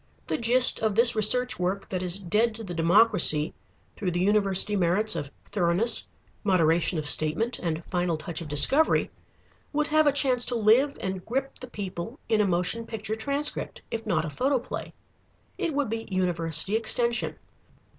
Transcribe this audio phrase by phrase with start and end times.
[0.25, 3.53] The gist of this research work that is dead to the democracy,
[3.95, 6.07] through the university merits of thoroughness,
[6.43, 9.11] moderation of statement, and final touch of discovery,
[9.71, 13.83] would have a chance to live and grip the people in a motion picture transcript,
[13.91, 14.91] if not a photoplay.
[15.59, 17.35] It would be University Extension.